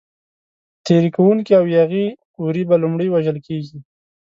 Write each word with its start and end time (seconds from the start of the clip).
تېري 0.85 1.09
کوونکي 1.17 1.51
او 1.59 1.65
یاغي 1.75 2.05
وري 2.43 2.63
به 2.69 2.75
لومړی 2.83 3.07
وژل 3.11 3.37
کېدل. 3.45 3.79